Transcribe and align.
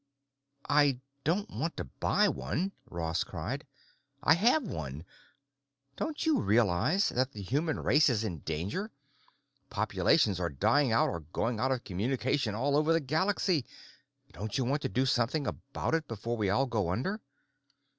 "I 0.67 0.99
don't 1.23 1.47
want 1.51 1.77
to 1.77 1.83
buy 1.83 2.27
one," 2.27 2.71
Ross 2.89 3.23
cried. 3.23 3.67
"I 4.23 4.33
have 4.33 4.63
one. 4.63 5.05
Don't 5.95 6.25
you 6.25 6.39
realize 6.39 7.09
that 7.09 7.33
the 7.33 7.41
human 7.43 7.79
race 7.79 8.09
is 8.09 8.23
in 8.23 8.39
danger? 8.39 8.89
Populations 9.69 10.39
are 10.39 10.49
dying 10.49 10.91
out 10.91 11.07
or 11.09 11.19
going 11.19 11.59
out 11.59 11.71
of 11.71 11.83
communication 11.83 12.55
all 12.55 12.75
over 12.75 12.93
the 12.93 12.99
galaxy. 12.99 13.63
Don't 14.31 14.57
you 14.57 14.65
want 14.65 14.81
to 14.81 14.89
do 14.89 15.05
something 15.05 15.45
about 15.45 15.93
it 15.93 16.07
before 16.07 16.35
we 16.35 16.49
all 16.49 16.65
go 16.65 16.89
under?" 16.89 17.21